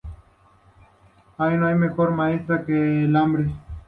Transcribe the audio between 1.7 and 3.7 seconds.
mejor maestra que el hambre